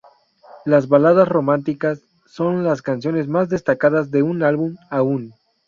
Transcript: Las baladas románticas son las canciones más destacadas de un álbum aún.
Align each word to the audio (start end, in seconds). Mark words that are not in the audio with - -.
Las 0.65 0.87
baladas 0.87 1.27
románticas 1.27 2.01
son 2.25 2.63
las 2.63 2.81
canciones 2.81 3.27
más 3.27 3.49
destacadas 3.49 4.09
de 4.09 4.23
un 4.23 4.41
álbum 4.41 4.75
aún. 4.89 5.35